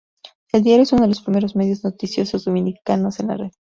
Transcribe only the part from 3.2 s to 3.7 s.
la Red.